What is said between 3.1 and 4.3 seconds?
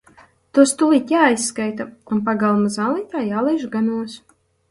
jālaiž ganos.